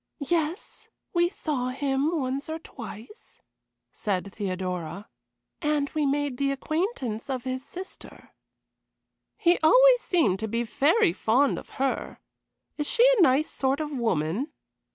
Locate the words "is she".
12.79-13.07